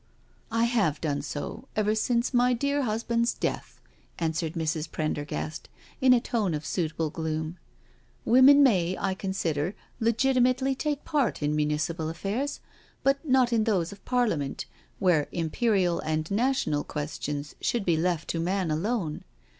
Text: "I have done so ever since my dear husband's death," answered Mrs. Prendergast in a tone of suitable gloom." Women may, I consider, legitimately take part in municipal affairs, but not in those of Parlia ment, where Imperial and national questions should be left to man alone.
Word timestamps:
"I 0.51 0.63
have 0.63 0.99
done 0.99 1.21
so 1.21 1.67
ever 1.75 1.93
since 1.93 2.33
my 2.33 2.53
dear 2.53 2.81
husband's 2.81 3.35
death," 3.35 3.79
answered 4.17 4.53
Mrs. 4.53 4.91
Prendergast 4.91 5.69
in 6.01 6.11
a 6.11 6.19
tone 6.19 6.55
of 6.55 6.65
suitable 6.65 7.11
gloom." 7.11 7.59
Women 8.25 8.63
may, 8.63 8.97
I 8.97 9.13
consider, 9.13 9.75
legitimately 9.99 10.73
take 10.73 11.05
part 11.05 11.43
in 11.43 11.55
municipal 11.55 12.09
affairs, 12.09 12.61
but 13.03 13.23
not 13.29 13.53
in 13.53 13.65
those 13.65 13.91
of 13.91 14.03
Parlia 14.03 14.39
ment, 14.39 14.65
where 14.97 15.27
Imperial 15.31 15.99
and 15.99 16.31
national 16.31 16.83
questions 16.83 17.53
should 17.61 17.85
be 17.85 17.95
left 17.95 18.27
to 18.29 18.39
man 18.39 18.71
alone. 18.71 19.23